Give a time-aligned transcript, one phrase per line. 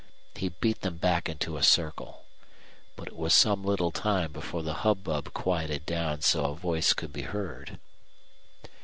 [0.33, 2.23] He beat them back into a circle;
[2.95, 7.13] but it was some little time before the hubbub quieted down so a voice could
[7.13, 7.77] be heard.